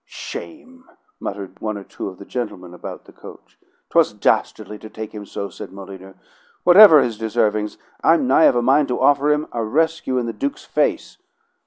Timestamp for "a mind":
8.55-8.87